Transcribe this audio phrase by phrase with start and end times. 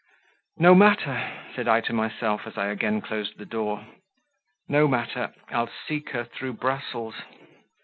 [0.57, 3.85] "No matter," said I to myself, as I again closed the door.
[4.67, 7.13] "No matter I'll seek her through Brussels."